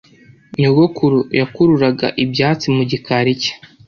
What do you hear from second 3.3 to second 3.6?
cye.